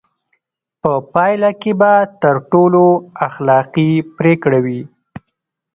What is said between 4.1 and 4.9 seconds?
پرېکړه وي.